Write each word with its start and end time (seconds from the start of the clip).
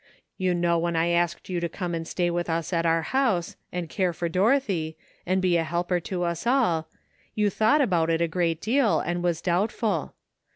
You 0.39 0.55
know 0.55 0.79
when 0.79 0.95
I 0.95 1.09
asked 1.09 1.47
you 1.47 1.59
to 1.59 1.69
come 1.69 1.93
and 1.93 2.07
stay 2.07 2.31
with 2.31 2.49
us 2.49 2.73
at 2.73 2.87
our 2.87 3.03
house, 3.03 3.55
and 3.71 3.87
care 3.87 4.13
for 4.13 4.27
Dorothy, 4.27 4.97
and 5.27 5.43
be 5.43 5.57
a 5.57 5.63
helper 5.63 5.99
to 5.99 6.23
us 6.23 6.47
all, 6.47 6.87
you 7.35 7.51
thought 7.51 7.81
about 7.81 8.09
it 8.09 8.19
a 8.19 8.27
great 8.27 8.59
deal, 8.61 8.99
and 8.99 9.21
was 9.21 9.41
doubtful. 9.41 10.15